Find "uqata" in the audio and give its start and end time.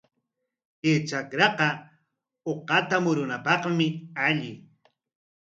2.51-2.95